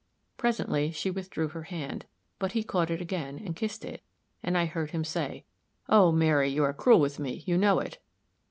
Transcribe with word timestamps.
Presently 0.35 0.89
she 0.89 1.11
withdrew 1.11 1.49
her 1.49 1.61
hand; 1.61 2.07
but 2.39 2.53
he 2.53 2.63
caught 2.63 2.89
it 2.89 3.01
again, 3.01 3.37
and 3.37 3.55
kissed 3.55 3.85
it, 3.85 4.01
and 4.41 4.57
I 4.57 4.65
heard 4.65 4.89
him 4.89 5.03
say, 5.03 5.45
"Oh! 5.89 6.11
Mary, 6.11 6.49
you 6.49 6.63
are 6.63 6.73
cruel 6.73 6.99
with 6.99 7.19
me 7.19 7.43
you 7.45 7.55
know 7.55 7.77
it." 7.77 7.99